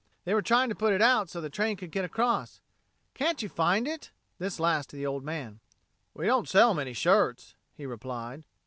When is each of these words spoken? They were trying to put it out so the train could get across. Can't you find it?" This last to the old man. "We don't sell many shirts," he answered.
They 0.25 0.33
were 0.33 0.41
trying 0.41 0.67
to 0.69 0.73
put 0.75 0.93
it 0.93 1.01
out 1.03 1.29
so 1.29 1.39
the 1.39 1.47
train 1.51 1.77
could 1.77 1.91
get 1.91 2.03
across. 2.03 2.59
Can't 3.13 3.39
you 3.43 3.47
find 3.47 3.87
it?" 3.87 4.09
This 4.39 4.59
last 4.59 4.89
to 4.89 4.95
the 4.95 5.05
old 5.05 5.23
man. 5.23 5.59
"We 6.15 6.25
don't 6.25 6.49
sell 6.49 6.73
many 6.73 6.93
shirts," 6.93 7.53
he 7.75 7.83
answered. 7.83 8.43